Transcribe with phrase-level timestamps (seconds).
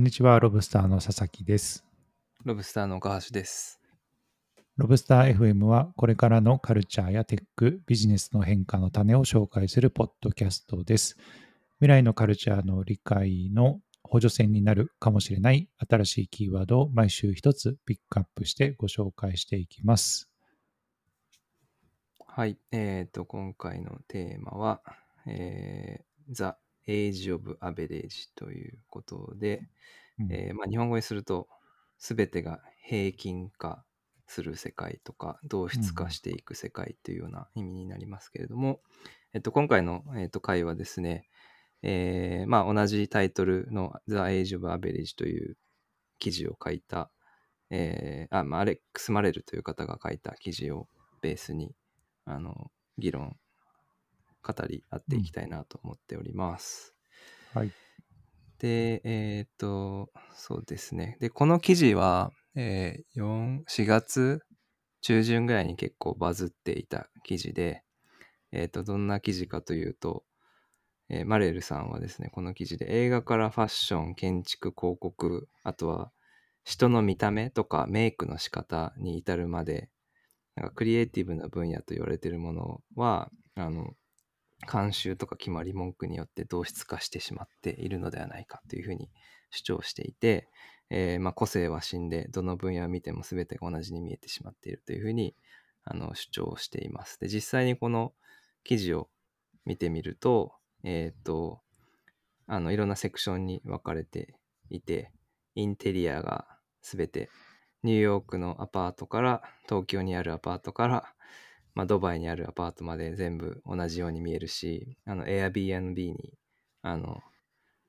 [0.00, 1.84] こんにちは、ロブスターの佐々木です。
[2.46, 3.82] ロブスターの岡橋です。
[4.78, 11.18] ロブスター FM はこれからのカルチャーやテック、ビジネスの変化の種を紹介するポッドキャストです。
[11.80, 20.30] 未来のカルチャーの理解の補助線になるかもしれない新しいキーワードを毎週一つピックアップしてご紹介していきます。
[22.26, 22.56] はい。
[22.72, 24.80] えっ、と、今回のテーマは、
[25.26, 26.54] えー、The
[26.90, 29.68] Age of Average ということで、
[30.18, 30.32] うん。
[30.32, 31.48] えーまあ、日本語にすると、
[31.98, 33.84] すべてが平均化
[34.26, 38.80] する世界とか、同質化していく世界というような意味になりますけれども、
[39.32, 41.28] えっと、今回の、えっと、回はですね、
[41.82, 45.56] えーまあ、同じタイトルの The Age of Average という
[46.18, 47.10] 記事を書いた、
[47.70, 50.88] えーあまあ、アレックス・マレルという方が書いた記事を
[51.22, 51.74] ベースに
[52.24, 53.36] あの議論
[54.42, 56.94] 語り合っていきたいなと思っております。
[57.54, 57.72] はい。
[58.58, 61.16] で、えっ、と、そうですね。
[61.20, 64.40] で、この記事は、えー4、4月
[65.00, 67.82] 中旬ぐらいに結構バズっていた記事で、
[68.52, 70.24] えっ、と、どんな記事かというと、
[71.08, 76.12] えーマレルさんはですね、この記事で映画からファッション、建築、広告、あとは
[76.64, 79.88] 人の見た目とかメイクの仕方に至るまで、
[80.54, 83.94] なんかクリエイティブな分野と言われているものは、あの、
[84.66, 89.10] 慣習とか決まり文句によって同質化してしまっているのではないかというふうに
[89.50, 90.48] 主張していて、
[90.90, 95.34] えーまあ、個性は死んでどの分野を見ても全てが同じに見えてしまっているというふうに
[95.84, 97.18] あの主張しています。
[97.20, 98.12] で実際にこの
[98.64, 99.08] 記事を
[99.64, 100.52] 見てみると,、
[100.84, 101.60] えー、と
[102.46, 104.34] あのいろんなセクションに分かれて
[104.68, 105.12] いて
[105.54, 106.46] インテリアが
[106.82, 107.30] 全て
[107.82, 111.14] ニューヨークのアパートから東京にあるアパートから
[111.80, 116.34] まあ、ドバイにあるアパートまで全部同じように見えるし、あの Airbnb に
[116.82, 117.22] あの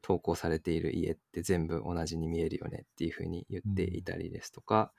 [0.02, 4.94] 投稿されている家って全部同じに見えるよねっていうふうに言っていたりですとか、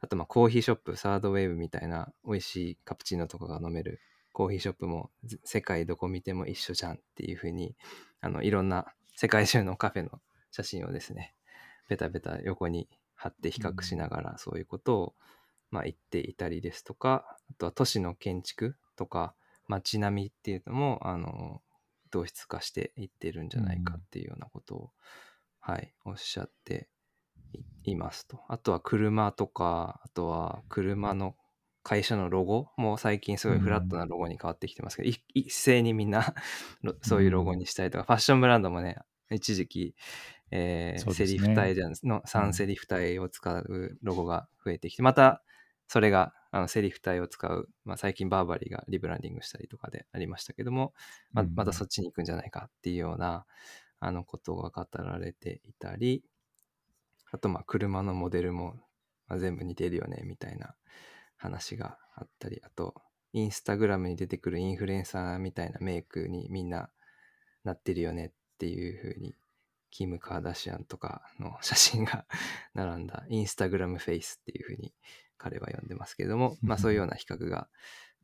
[0.00, 3.98] あとまあコーヒーショップ、サードウェーブみたいな美味しいカプチーノとかが飲める
[4.32, 7.74] コーヒーショップもぜ世界どこ見ても一緒じゃんっていうふうに
[8.20, 10.10] あのいろんな世界中のカフェの
[10.52, 11.34] 写真をですね、
[11.88, 15.14] ベタベタ横に貼って比較しながらそういうことを
[15.70, 19.34] まあ、言っていたりですとかあとは都市の建築とか
[19.66, 21.60] 街並みっていうのもあの
[22.10, 24.90] 同質化していってるんじゃないかっていうようなことを、
[25.60, 26.88] はい、おっしゃって
[27.84, 28.40] いいますと。
[28.48, 31.36] あとは車とかあとは車の
[31.82, 36.34] 会社のロゴも最近すごいフラットなロゴに変わってきてますけど、い一斉にみんな
[36.82, 38.96] ロそういうロゴにしたりとか、ファッションブランドもね
[39.30, 39.94] 一時期
[40.50, 41.14] えーね。
[41.14, 45.42] セリフ体じゃんの3セリフ体を使うロゴが増えてきて、また
[45.88, 50.92] それがあのセリフ体を使う、まあ、最近バーバリーがリブランディングしたりとかでありましたけども、
[51.32, 53.44] まうんまたそっちに行くんじゃないかっていうような
[54.00, 56.22] あのことが語られていたり
[57.32, 58.76] あとまあ車のモデルも、
[59.26, 60.74] まあ、全部似てるよねみたいな
[61.36, 62.94] 話があったりあと
[63.32, 66.90] インスタグラムに出てくるインフルエンサーみたいなメイクにみんな
[67.64, 69.34] なってるよねっていうふうに
[69.90, 72.26] キム・カーダシアンとかの写真が
[72.74, 74.92] 並んだインスタグラムフェイスっていうふうに
[75.36, 77.68] 彼は呼んでますけれども、まあそういうような比較が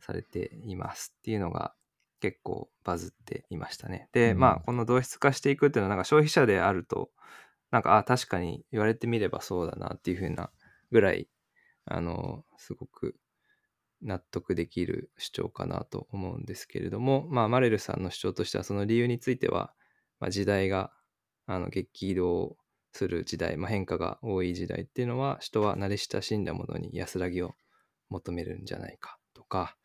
[0.01, 1.75] されていますっていうのが
[2.21, 4.09] 結構バズっていましたね。
[4.13, 7.11] で、うんまあこの同質化していくっていうのはなんか消費者であると、
[7.71, 10.51] なんかあ確かに言われてみればそうだなっていうふうな
[10.91, 11.29] ぐらい、
[11.85, 13.17] あの、すごく
[14.01, 19.75] 納得できる主張かなと思うんですけれども、まあマレルさんの主張としてはその理由については、
[20.21, 20.93] まあ、時代が
[21.47, 22.57] あの激動
[22.93, 27.55] する時代、まあ、変化が多い時代っていうのは人は慣れ親しんだものに安らぎを
[28.09, 29.77] 求めるんじゃないかとか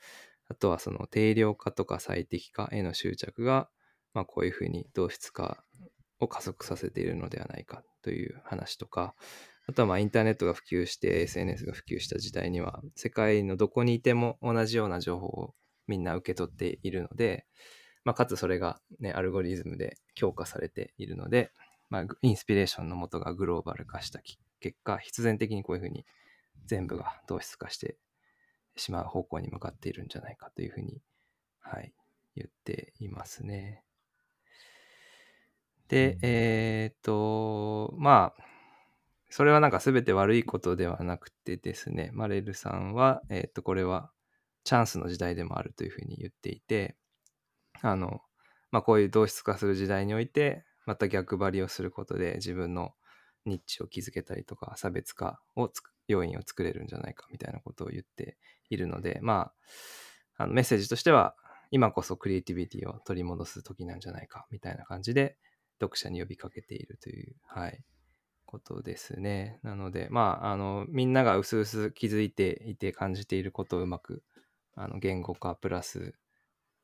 [0.49, 3.69] あとはその定量化とか最適化への執着が、
[4.13, 5.63] まあ、こういうふうに同質化
[6.19, 9.15] を加速させているのではないかという話とか
[9.67, 15.53] あとはまあインターネットが普及して SNS が普及した時代には世界のどこにいても同じような情報を
[15.89, 17.45] みんな受け取っているので、
[18.03, 21.51] まあ、かつそれが、ね、アルゴリズムで強化されているので、
[21.89, 26.05] まあ、インスピレーションのもとがグローバル化したき結果必然的にこういうふうに
[26.65, 27.97] 全部が同質化して
[28.75, 31.01] しまう方向に向かっているんじゃないかというふうに、
[31.59, 31.93] はい、
[32.35, 33.83] 言っていますね。
[35.87, 38.43] で、うんえーっとまあ
[39.31, 44.11] それはなんか全て悪いことではなくてですねマレルさんは、えーっとこれは
[44.63, 46.95] チャンスの時代でもあるというふうに言っていて
[47.81, 48.21] あの、
[48.71, 52.93] まあ、こういう同質化する時代においてまた逆張りをすることで自分の
[53.45, 55.71] ニッチを築けたりとか差別化を
[56.07, 58.37] 要因を作れるんじゃないかみたいなことを言って
[58.69, 59.51] いるのでま
[60.37, 61.35] ああのメッセージとしては
[61.71, 65.37] 今こそクリエイティビティを取り戻す時なんじゃないかみたいな感じで
[65.79, 67.79] 読者に呼びかけているという、はい、
[68.49, 69.59] ことですね。
[69.61, 74.23] なので、まあ、あの、みんなが薄々気づいていて感じていることをうまく、
[74.75, 76.15] あの、言語化プラス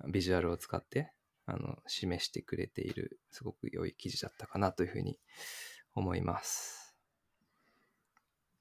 [0.07, 1.11] ビジュアルを使って、
[1.45, 5.19] あの、示してくれている、すごく良い記事だったかなというふうに
[5.93, 6.95] 思います。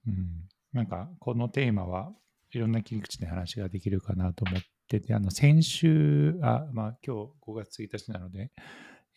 [0.07, 2.13] うん、なんかこのテーマは
[2.53, 8.53] いろんな切り口で話ができるかなと思ってて、あの先週、あまあ、今日5月1日なので、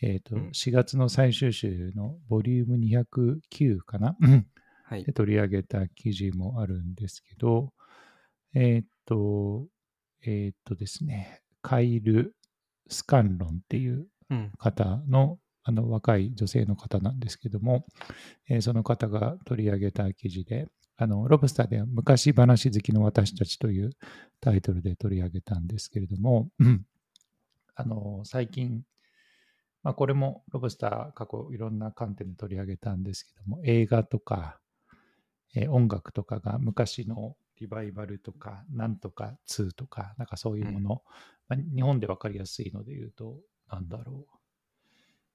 [0.01, 4.15] えーとうん4月の最終週のボリューム209かな？
[4.21, 4.47] うん
[4.85, 5.11] はいで。
[5.11, 7.73] 取り上げた記事もあるんですけど、
[8.53, 9.67] えっ、と、
[10.25, 12.33] えっ、とですね、カイル・
[12.89, 14.51] スカンロンっていううん。
[14.57, 17.85] 方のあの若い女性の方なんですけども、
[18.49, 23.89] えーその方が取り上げた記事で、あのロブスターでは昔話好きの私たちという
[24.39, 26.85] タイトルで取り上げたんですけれども、うん
[27.75, 28.81] あの最近、
[29.83, 34.59] まあ、これもロブスター過去いろんな観点で取り上げたんですけども、映画とか、
[35.53, 41.01] えー音楽とかが昔のリバイバルとか、なんとか2とか、なんかそういうもの、
[41.48, 43.38] まあ日本で分かりやすいので言うと、
[43.71, 44.38] なんだろう。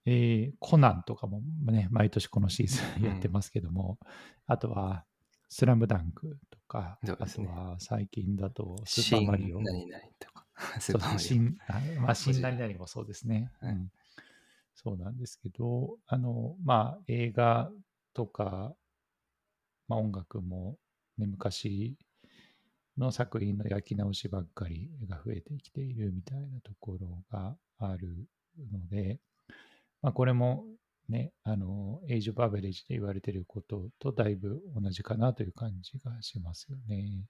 [0.04, 3.98] えーコナンとかもね、毎年このシーズンやってますけども、
[4.46, 5.04] あとは、
[5.48, 9.58] スラムダンクとか、あとは最近だと、スーパーマリオ。
[9.58, 10.46] 新何々とか。
[10.80, 13.72] ス そうそうまあ、新字何々もそうですね、はい。
[13.72, 13.92] うん。
[14.74, 17.70] そうなんですけど、あの、まあ、映画
[18.14, 18.74] とか、
[19.88, 20.78] まあ、音楽も、
[21.18, 21.96] ね、昔
[22.98, 28.26] の作品の焼き直しばっかりが増えてきているみたいなところがある
[28.70, 29.18] ので、
[30.02, 30.64] まあ、これも
[31.08, 37.24] ね、あの、エイジ・オブ・アベレージで言われていることとだいぶ同じかなという感じがしますよね。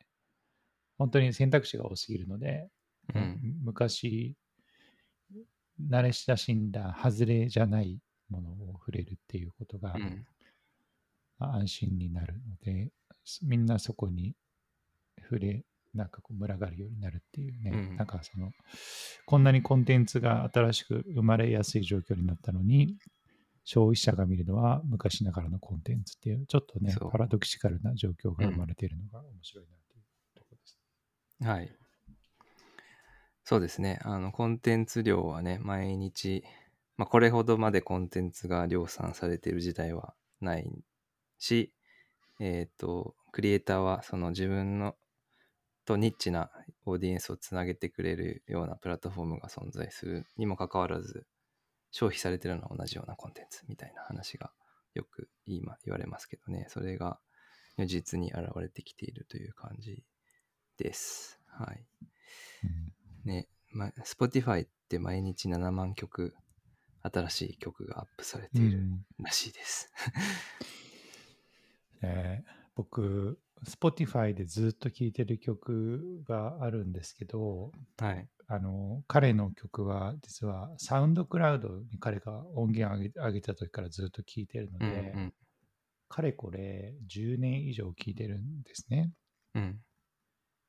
[0.99, 2.69] 本当に選択肢が多すぎるので、
[3.15, 3.41] うん。
[3.65, 4.37] 昔、
[5.91, 7.99] 慣れ親しんだ外れじゃない
[8.29, 10.25] ものを触れるっていうことが、うん。
[11.38, 12.91] まあ安心になるので、
[13.43, 14.35] みんなそこに
[15.32, 15.64] 触れ、
[15.94, 18.50] なんかこう群がるようになるっていうね、うんなんかその、
[19.25, 22.96] こんなにコンテンツが新しく生まれやすい状況になったのに、
[23.64, 30.02] 消費者が見るのは昔ながらのコンテンツっていう、ちょっとねパラドキシカルな状況が生まれているのが面白いなという
[30.34, 30.79] ところです。
[31.43, 31.70] はい。
[33.44, 33.99] そうですね。
[34.02, 36.44] あの、コンテンツ量はね、毎日、
[36.96, 40.70] まあ、これほどまでコンテンツが量産されている時代はない
[41.38, 41.73] し、
[42.38, 44.94] えっ、と、クリエイターはその自分の
[45.84, 46.50] とニッチな
[46.87, 51.26] オーディエンスをつなげてくれるようなプラットフォームが存在するにもかかわらず、
[51.90, 54.50] 消費されてるのは同じようなコンテンツみたいな話が
[54.94, 57.19] よく言いま言われますけどね、それが
[57.76, 60.02] 如実に現れてきているという感じ
[60.79, 61.38] です。
[61.49, 61.84] はい。
[62.64, 62.93] うん
[63.25, 66.34] ね、ま、Spotify って毎日7万曲、
[67.02, 69.93] 新しい曲がアップされているうんらしいです。
[72.02, 78.29] え ー僕、Spotify でずっと聴いてる曲があるんですけど、はい。
[78.49, 85.35] あの彼の曲は実はサウンドクラウドに彼が音源上げ上げた時からずっと聴いてるのうんで、うん。
[86.08, 89.10] かれこれ10年以上聴いてるんですね。
[89.55, 89.79] うん。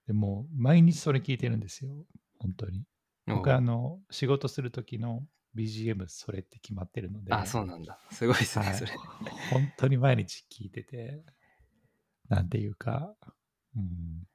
[0.08, 1.91] でもう毎日それ聴いてるんですよ、
[2.39, 2.84] 本当に。
[3.25, 5.22] 僕あの仕事する時の
[5.56, 8.00] BGM それって決まってるので、あ、そうなんだ。
[8.12, 8.91] すごいですね、はいそれ。
[9.51, 11.22] 本当に毎日聞いてて、
[12.36, 13.16] なんていうか、
[13.75, 14.28] うん。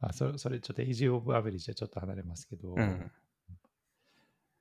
[0.00, 3.10] あそれそれちょっとエイジ・オブ・アベレージはちょっと離れますけど、うん。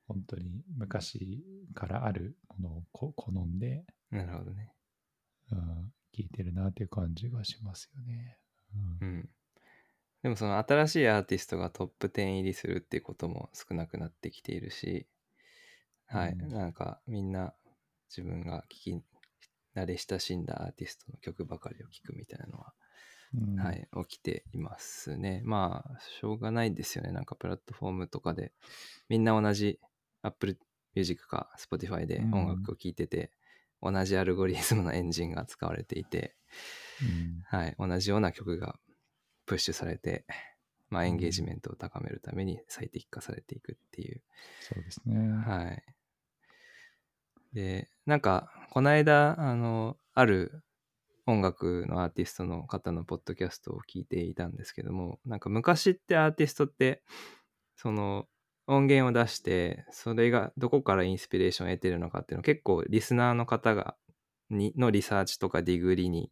[0.08, 4.72] 本当に昔からあるものをこ好んで、なるほどね。
[5.52, 8.38] うん、聞いてるなっていう感じがしますよね。
[9.02, 9.30] ううんん。
[10.24, 15.08] でもその新しいアーティストがトップ10入りするっていうことも少なくなってきているし、
[16.08, 16.32] はい。
[16.32, 17.54] うんなんかみんな
[18.10, 19.04] 自分が聞き
[19.78, 22.74] 慣れ親しんだアーティストの曲ばかりを聴くみたいなのは
[23.36, 25.42] うんはい、起きていますね。
[25.44, 27.12] まあ、しょうがないですよね。
[27.12, 28.54] なんかプラットフォームとかで、
[29.10, 29.80] みんな同じ
[30.22, 30.58] Apple
[30.96, 33.32] Music か Spotify でうん音楽を聴いてて、
[33.82, 36.36] 同じアルゴリズムのエンジンが使われていて、
[37.02, 38.80] うんはい、同じような曲が
[39.46, 40.26] プッシュされて、
[40.90, 44.22] まあ、エンゲージメントを高めるために最適化されていくっていう
[44.62, 45.18] そうですね。
[45.46, 45.84] はい。
[47.54, 50.64] で、なんか、この間、あの、ある
[51.26, 57.04] 音楽のアーティストの方のポッドキャストを聞いていたんですけども、なんか昔ってアーティストって、
[57.76, 58.28] その
[58.66, 63.96] 音源を出して、それがどこからインスピレーションを得てるのかっていうのを結構リスナーの方が、
[64.50, 66.32] にのリサーチとかディグリに、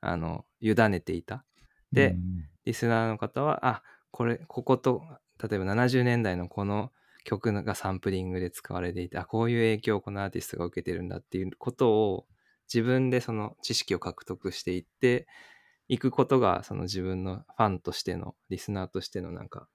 [0.00, 1.44] あの、委ねていた。
[1.92, 5.02] でうんリスナーの方は、あ、これ、ここと、
[5.42, 6.92] 例えば70年代のこの
[7.24, 12.26] 曲がサンプリングで使われていて、あ、こういう影響をこのアーティストが受けてるんだっていうことを
[12.72, 15.26] 自分でその知識を獲得していって
[15.88, 19.66] いくことがその自分のファンとしてのリスナーとしてのなんか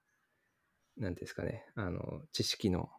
[0.97, 2.89] なんていうんですかねあの知識の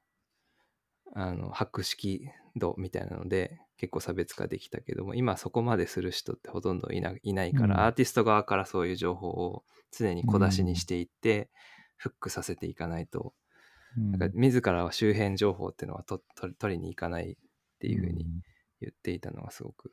[1.14, 7.80] あの博識度みたいなので結構差別化できたけども今そこまでする人ってほとんどいないないから、うん。
[7.80, 11.48] アーティスト側からそういう情報を常に小出しにしていって、
[11.96, 13.45] フックさせていかないとうん
[13.96, 17.36] なんか自らは周辺情報っていうのはとと取りに行かないっ
[17.78, 18.26] ていうふうに
[18.80, 19.90] 言っていたのがすごく、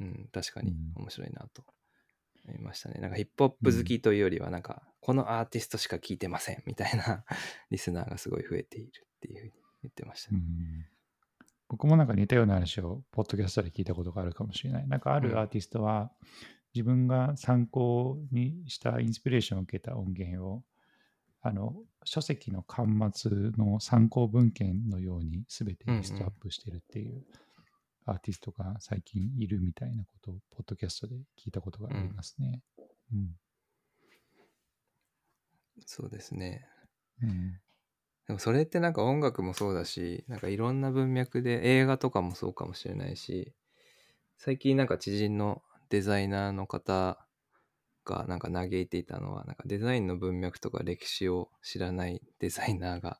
[0.00, 1.64] うん、確かにうん面白いなと
[2.46, 3.00] 思いましたね。
[3.00, 7.24] なんかヒップホップ好きというよりはなんかこのアーティストしか聞いてませんみたいな
[7.70, 10.38] リスナーがすごい増えているっていうふうに言ってましたね。
[10.38, 10.86] うん
[11.68, 14.86] 僕もなんか似たような話をポッドキャストで聞いたことがあるかもしれない。
[14.86, 16.12] なんかあうんるアーティストは
[16.72, 20.62] 自分が参考にしたインスピレーションを受けた音源を
[21.40, 21.74] あの
[22.06, 27.24] 書籍の端末の参考文献のように全てリストアップしてるっていう
[28.06, 32.62] アーティストが最近いるみたいなことをポッドキャストで聞いたことがありますね。
[33.12, 33.30] うん
[35.84, 36.66] そうですね。
[37.22, 37.60] うん
[38.26, 43.54] でもそれってなんか音楽もそうだし、なんかいろんな文脈で映画とかもそうかもしれないし、
[44.36, 47.25] 最近なんか知人のデザイナーの方
[48.06, 53.18] がなんか嘆いていたのは、なんかデザインの文脈とか歴史を知らないデザイナーが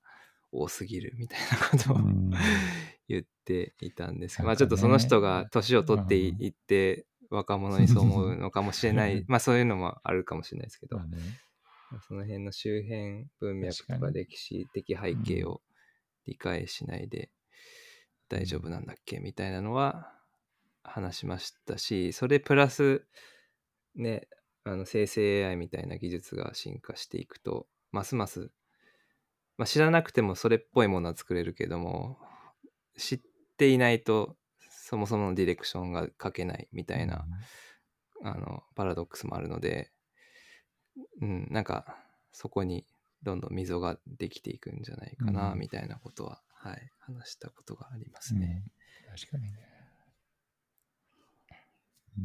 [0.53, 2.31] 多すぎるみたいなことを、うん。
[3.09, 10.99] 言っていたんですけど、ねまあちょっとその人が年を取ってい,、うんって若者にそう思うのかもしれない、 まあそういうのもあるかもしれないですけど。
[10.99, 11.19] まあ、ね。
[12.09, 15.63] その辺の周辺文脈とか歴史的背景を
[16.27, 17.31] 理解しないで
[18.29, 20.13] 大丈夫なんだっけみたいなのは
[20.83, 23.07] 話しましたしそれプラス
[23.95, 24.29] ね
[24.67, 28.51] あの生成 AI みたいな技術が進化していくとますます、
[29.57, 32.19] まあ、知らなくてもそれっぽいものは作れるけども
[32.99, 33.21] 知っ
[33.57, 34.35] ていないと
[34.69, 37.27] そもそものディレクションが書けないみたいな、
[38.23, 39.91] あのパラドックスもあるので、
[41.21, 41.97] うん、なんか
[42.31, 42.87] そこに
[43.25, 48.63] どんどん溝ができていくんじゃないかな、うんみたいなことは、はい、話したことがありますうんね。
[49.17, 49.59] 確かにね。
[52.19, 52.25] うん、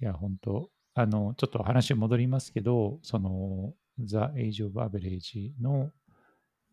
[0.00, 5.90] いや、本当あの、ちょっと話戻りますけど、その、The Age of Average の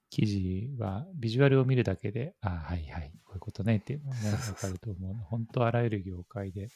[0.10, 5.14] 記事は、ビジュアルを見るだけで、あはいはい、こういうことねっていうのがね、わかると思う。
[5.30, 6.70] 本当あらゆる業界で。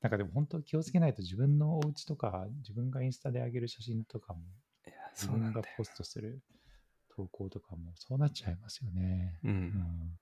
[0.00, 4.40] なんかでも本当気をつけないと自分のお家とか、自分がインスタで上げる写真とかも、
[5.14, 5.28] 自。
[5.28, 6.42] 分がポストする
[7.08, 9.38] 投稿とかも、そうなっちゃいますよね。
[9.44, 10.18] う、うんん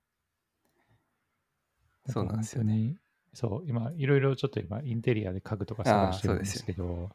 [2.07, 2.97] そうなんですよね
[3.35, 7.11] そう、今、いろいろちょっと今、インテリアで家具とか探してるんですけど、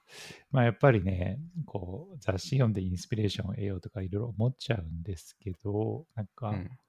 [0.51, 6.79] まあやっぱりね、こう、雑誌読んでインスピレーションを得ようとかいろいろ思っちゃうんですけど、なんか、うん。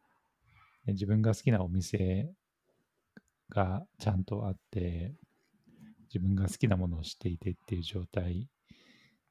[0.86, 2.32] ね自分が好きなお店
[3.50, 5.14] がちゃんとあって、
[6.14, 8.48] 自分が好きなものを知っていてっていう状態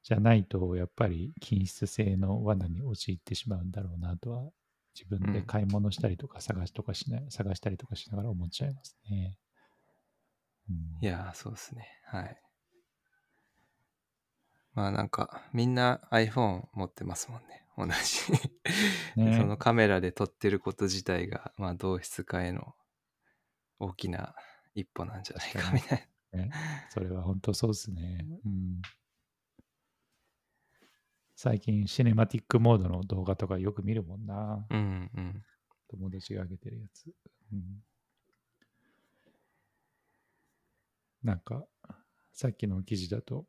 [0.02, 4.50] じゃないと、やっぱり均質性の罠に陥ってしまうんだろうなとは、
[4.96, 5.44] 自分でうん。
[5.44, 9.36] 買い物したりとか探しとかしな、探したりとかしながら思っちゃいますね。
[10.70, 11.86] うんいやー、そうですね。
[12.06, 12.40] はい。
[14.74, 17.64] まあなんか、みんな iPhone 持ってますもんね。
[17.76, 19.22] 同じ。
[19.22, 22.74] ね そのカメラで撮ってること自体が、まあ同質化への
[23.78, 24.34] 大きな
[24.74, 26.50] 一歩なんじゃないかみたいね、
[26.90, 28.26] それは本当そうですね。
[28.44, 28.82] うん、
[31.34, 34.34] 最近、シネマティックモードの動画とかよく見るもんな。
[34.34, 34.66] な。
[34.70, 35.42] うんうん。
[35.88, 37.06] 友達が上げてるやつ。
[37.52, 37.82] うん、
[41.28, 41.66] なんか、
[42.32, 43.44] さっきの記事だと、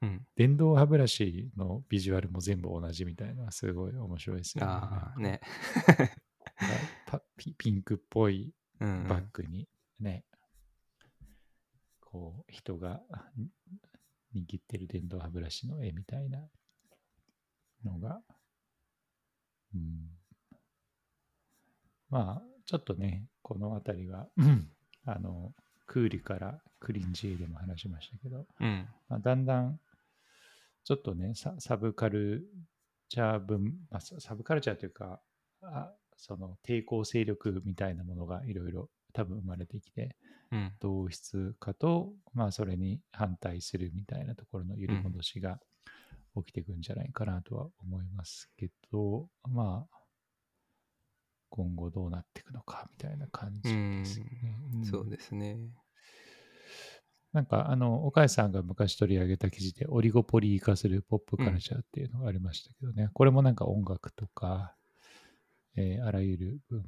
[0.00, 0.26] うん。
[0.36, 4.72] 電動歯ブラシのビジュアルも全部同じみたいなすごい面白いですよね。
[4.72, 5.40] ああ、ね。
[7.36, 10.24] ピピンクっぽいうん、バッグにね、
[12.00, 13.02] こう人が
[13.36, 13.50] ん
[14.34, 16.48] 握ってる電動歯ブラシの絵みたいな
[17.84, 18.22] のが、
[19.74, 20.08] うん、
[22.08, 24.70] まあちょっとねこの辺りは、うん
[25.04, 25.52] あの
[25.90, 28.86] クーリからクリンジーでも話しましたけど、うん。
[29.08, 29.80] まあ、だんだん
[30.84, 32.46] ちょっとねササブカル
[33.08, 35.20] チャー分、まあ、ササブカルチャーというか
[35.62, 40.14] あその抵抗勢力みたいなものがいろいろ多分生まれてきて
[40.52, 40.72] うん。
[40.80, 45.58] 同質化と、まあ、それに反対するみたいなところの揺り戻しが
[46.36, 49.99] 起きていくんじゃないかなとは思いますけど、まあ
[51.50, 54.26] 今後どうなっていくのかみたいな感じですね。
[54.74, 55.58] うんそうですね。
[57.32, 64.74] なんか、あの、岡谷さんが昔取り上げた記事で、オリゴポリー化するポップカルチャーっていうのがありましたけどね、これもなんか音楽とか、
[65.76, 66.84] えーあらゆる分、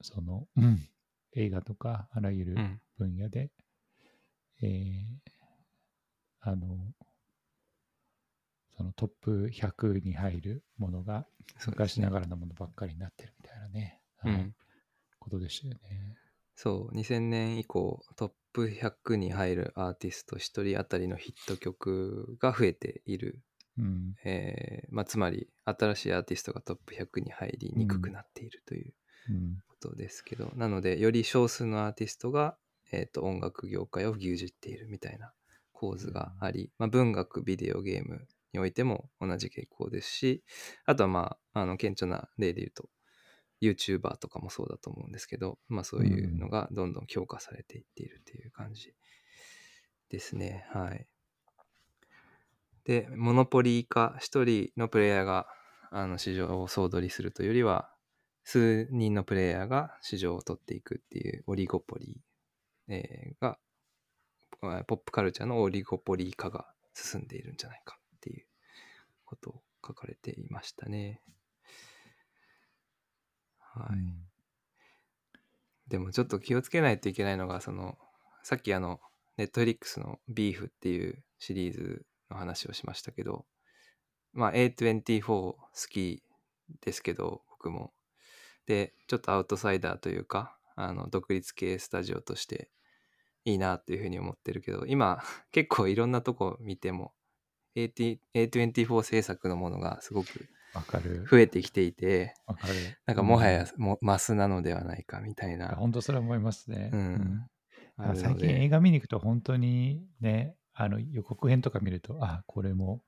[0.00, 0.88] その、うん
[1.38, 2.80] 映画とか、あらゆるうん。
[2.96, 3.50] 分野で
[4.62, 5.04] えー
[6.40, 6.78] あの、
[8.76, 11.26] そのトップ100に入るものが
[11.66, 14.56] 昔ねながらのものばっかりになってるみなね、はいうん。
[15.18, 16.18] ことでしたよね。
[16.54, 23.42] そう、2000年以降、トップ100に入るアーティスト1人当たりのヒット曲が増えている。
[23.78, 24.16] うん。
[24.24, 28.94] えーまあ、つまり、新しいアーティストがトップ100に入りにくくなっているという
[29.28, 29.62] うん。
[29.68, 32.58] ことですけど、なので、より少数のアーティストが、
[32.92, 35.34] えーと音楽業界を牛耳っているみたいな
[35.72, 40.44] 構図があり、まあ、文学、ビデオゲームにおいても同じ傾向ですし、
[40.86, 42.90] あとはまあ、あの顕著な例で言うと、
[43.62, 48.94] YouTuber とかもそうだと思うんですけど、まあそういうのがどんどん強化されていっているっていう感じ
[50.10, 50.66] ですね。
[50.72, 51.06] はい。
[52.84, 55.46] で、モノポリー化、一人のプレイヤーが
[55.90, 57.90] あの市場を総取りするというよりは、
[58.44, 63.58] 数人のプレイヤーが市場を取っていくっていうオリゴポリー、えーが、
[64.62, 68.46] あポップカルチャーのオリゴポリー化が進んでいるんじゃないかっていう
[69.24, 71.20] ことを書かれていましたね。
[73.80, 73.96] はい。
[73.96, 74.26] うん
[75.88, 77.96] でもちょっと気をつけないといけないのが、その、
[78.42, 79.00] さっきあの、
[79.36, 83.44] ネットフリックスのビーフっていうシリーズの話をしましたけど、
[84.32, 86.22] まあ A24 好き
[86.80, 87.92] ですけど、僕も。
[88.66, 92.68] で、ちょっとアウトサイダーというか、あの、独立系スタジオとして
[93.44, 97.12] いいなっていうふうに思ってるけど、今結構いろんなとこ見ても、
[97.76, 100.48] AT A24 制作のものがすごく。
[101.30, 102.74] 増えてきていて、わかる。
[103.06, 105.76] なんかもはやうんもマスなのではないかみたいな。
[105.76, 106.90] 本当それは思いますね。
[106.92, 107.46] うん
[107.98, 113.02] あるの最近映で、画見に行くと本当にね、あの予告編とか見ると、あ、これも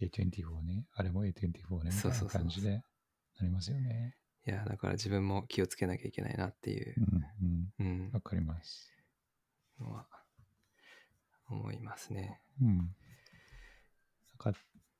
[0.00, 2.82] A24 ね、あれも A24 ね、みたいな感じでな
[3.42, 4.16] りますよね。
[4.46, 7.00] いや、だから自分も気をつけなきゃいけないなっていうう、
[7.44, 8.06] んうん。
[8.06, 8.90] うん、わかります。
[9.80, 10.06] のは
[11.48, 12.40] 思いますね。
[12.60, 12.94] うん。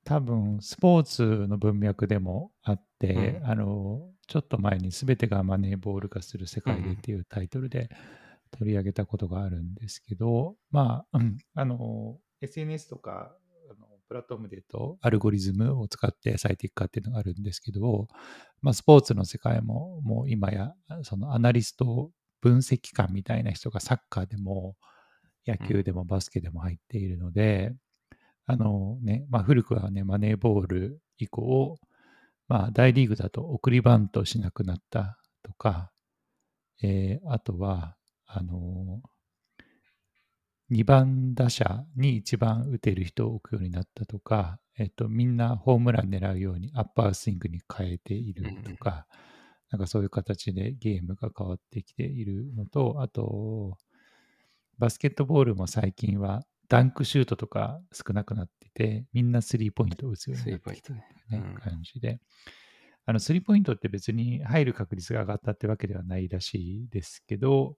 [0.05, 3.45] 多分スポーツの文脈でもあって、うん。
[3.45, 7.89] あのちょっと前に全てがマネーボール化する世界うんうんでっていうタイトルで
[8.57, 13.35] 取り上げたことがあるんですけど、まあ、うんあの SNS とか
[13.69, 18.07] あのプラットフォームで言うとアルゴリズムを使って最適化っていうのがあるんですけど、
[18.61, 24.75] まあ、スポーツの世界ももう今やそのアナリスト分析官みたいな人がサッカーでも
[25.47, 27.73] 野球でもバスケでも入っているので、
[28.47, 31.77] あのね、まあ、古くはね、マネーボール以降、
[32.47, 35.91] まあ、大リーグだと送りバントしなくなったとか、
[36.83, 37.95] えーあとは、
[38.27, 39.01] あの
[40.71, 49.05] 2番打者に一番打てる人を置くようになったとか、えっと、みんなホームラン狙うようにアッパースイングに変えているとか、
[49.71, 53.77] なんかそういう形でゲームが変わってきているのと、あと、
[54.77, 61.43] バスケットボールも最近はダンクシュートとか少なくなってて、みんなスリーポイントを打つようになってねね。
[61.45, 61.55] うん。
[61.55, 62.19] 感じで。
[63.05, 67.77] あの、スリーポイントって別に入る確率が上がったってわけではないらしいですけど、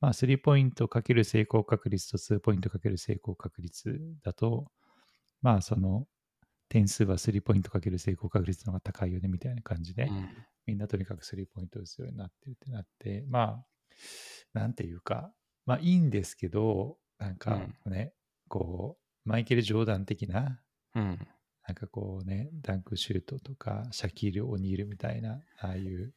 [0.00, 4.66] まあ、スリーポイントかける成功確率と2ポイントかける成功確率だと、
[5.42, 6.06] まあ、その
[6.68, 10.28] 点数はスリーポイントかける成功確率の方が高いよねみたいな感じで、うん。
[10.66, 13.66] みんなとにかくスリーポイント打つようになってるってなって、まあ、
[14.52, 15.32] なんていうか、
[15.64, 18.12] まあいいんですけど、なんかね、
[18.48, 20.60] こう、マイケル・ジョーダン的な、
[20.94, 21.28] うん
[21.68, 26.14] なんかこうね、ダンクシュートとか、シャキール・オニールみたいな、ああいう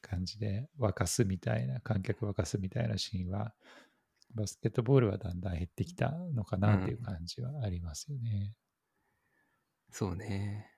[0.00, 3.52] 感じで沸かすみたいな、観客沸かすみたいなシーンは、
[4.34, 8.54] バスケットボールはだんだん減ってきたのかなっていう感じはありますよね。
[9.90, 10.70] そうね。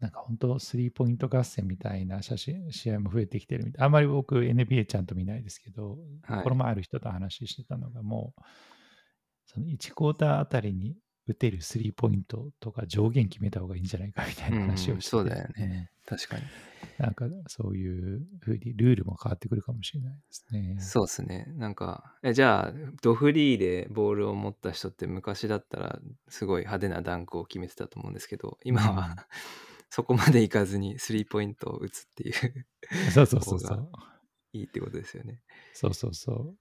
[0.00, 3.84] なんか本当、スリーポイント合戦みたいな写真試合も増えてきてるみたい。
[3.86, 8.42] あんまり僕 NBA ちゃんと見ないですけど、はいこの前ある人と話してたのがもう、
[9.46, 16.42] その1クォーターあたりに打てるスリーポイントとか上限決めた方がいいんじゃないかみたいな話をしてそうだよね確かに。
[16.42, 16.48] うん
[16.98, 20.76] なんかそういうふうにルールも変わってくるかもしれないですね。
[20.80, 21.46] そうですね。
[21.56, 29.16] なんか、えじゃあ、ドフリーでボールを持った人って昔だったらすごい派手なダンクを決めてたと思うんですけど、今は、うん
[29.94, 32.32] そこまでいかずにスリーポイントを打つっていう
[33.12, 33.90] そうそうそうそう。
[34.54, 35.42] いいってことですよね。
[35.74, 36.54] そうそうそ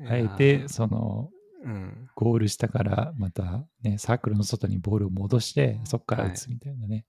[0.00, 0.08] う。
[0.08, 1.30] あえて、その、
[1.64, 2.08] うん。
[2.14, 7.06] ゴール下からまたね、サークルの外にボールを戻して、そこから打つみたいなね、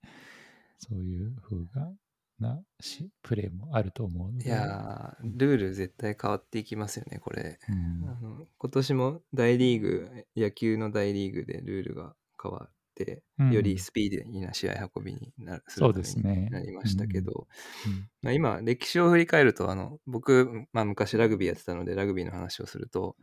[0.78, 1.92] そういう風が
[2.38, 4.46] なしプレーもあると思うので。
[4.46, 7.58] いやールール絶対変わっていきますよね、これ。
[7.68, 8.08] うん。
[8.08, 13.52] あの今年も大リーグ、野球の大リーグでルールが変わって、うん。
[13.52, 16.36] よりスピーディーな試合運びになるそうですね。
[16.36, 17.46] になりましたけど、
[17.86, 18.08] うん。
[18.22, 23.16] まあ、今、歴史を振り返ると、あの僕、まあ、昔ラグビーやってたので、ラグビーの話をすると、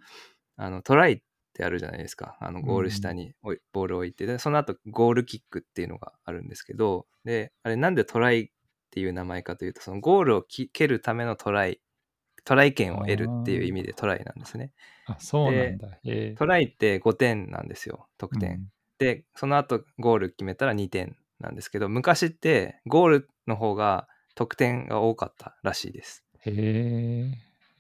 [0.62, 1.22] あのトライっ
[1.52, 2.38] ってあるじゃないですか。
[2.40, 8.50] あのゴール下にボールを置いて、で、その後ゴールキックっていうのがあるんですけど、で、あれなんでトライっ
[8.90, 11.82] ていう名前かというと、そのゴールをき蹴るためのトライ、
[12.46, 14.72] トライ権を得るっていう意味でトライなんですね。
[15.06, 15.88] あ、そうなんだ。
[15.88, 18.52] へえトライって5点なんですよ、得点。
[18.52, 26.24] うんで、その後ゴール決めたら2点なんですけど、昔ってゴールの方が得点が多かったらしいです。
[26.46, 27.32] へ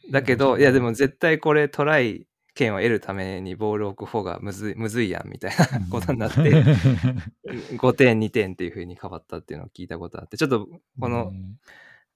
[0.07, 0.11] え。
[0.11, 2.25] だけど、いやでも絶対これトライ
[2.62, 6.39] 権を得るためにボールを置く方がむずいむずいやんみたいなことになって、
[7.78, 10.67] 5点、2点っていう風に変わったっていうのを聞いたことあって、ちょっと
[11.00, 11.39] この、ね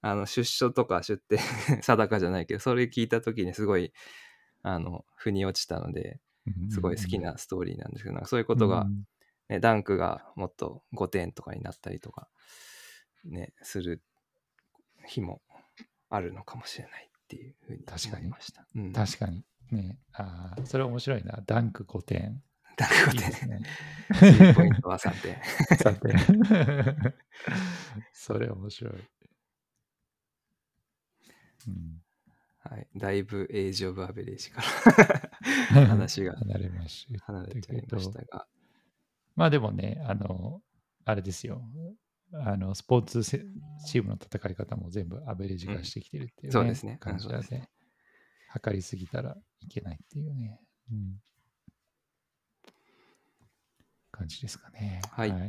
[0.02, 1.40] あの出所とか出店
[1.82, 3.92] 定かじゃないけど、それ聞いた時にすごい、
[4.62, 6.20] あの、腑に落ちたので、
[6.70, 9.04] すごい好きなストーリーなんですけど、そういうことが、うん。
[9.48, 12.28] ね、ダンクがもっと5点とかになったりとか、
[13.24, 14.02] ね、する
[15.06, 15.40] 日も
[16.08, 18.66] あるのかもしれないっていうふうに確かに思いました。
[18.74, 19.44] うん、確かに。
[19.70, 21.42] ねあーそれ面白いな。
[21.46, 22.42] ダンク5点。
[22.76, 24.54] ダンク5いいです点、ね。
[24.54, 25.78] ポイントは3点。
[25.78, 26.14] さて。
[28.12, 28.94] それ面白い。
[31.68, 32.00] うん、
[32.60, 34.62] はい、だいぶエイジ・オブ・アベレージか
[35.72, 38.46] ら 話が離れました離れちゃいましたが、
[39.34, 40.62] まあでもね、あの、
[41.04, 41.62] あれですよ。
[42.32, 43.44] あの、スポーツせ
[43.86, 47.16] チームの戦い方も全部アベレージ化してきてるっていう、ねそうですね感
[47.50, 47.68] ね。
[48.56, 50.60] 測りすぎたらいけないっていうね。
[50.90, 51.20] うん、
[54.10, 55.02] 感じですかね。
[55.10, 55.40] はいはい。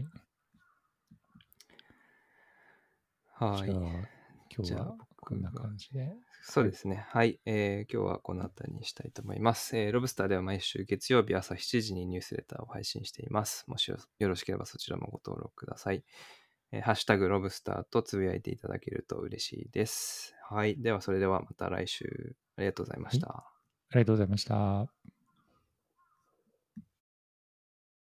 [3.39, 3.79] はいじゃあ、
[4.49, 6.15] 今日はこんな感じで。
[6.43, 7.05] そうですね。
[7.09, 13.63] はい、えー今日はこの辺りにしたいと思います、えーロブスターでは毎週月曜日朝7時にニュースレターを配信しています。
[13.67, 16.03] もしよよろしければそちらもご登録ください。
[16.71, 20.35] えーハッシュタグロブスターとつぶやいていただけると嬉しいです。
[20.49, 20.81] はい。
[20.81, 23.51] では、それではまた来週ありがとうございました。
[23.89, 25.16] ありがとうございました。